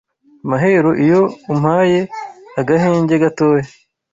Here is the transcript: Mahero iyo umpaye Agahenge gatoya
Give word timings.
Mahero 0.49 0.91
iyo 1.05 1.21
umpaye 1.51 1.99
Agahenge 2.59 3.13
gatoya 3.23 3.65